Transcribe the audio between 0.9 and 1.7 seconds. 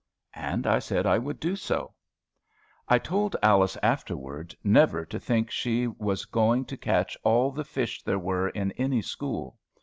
I would do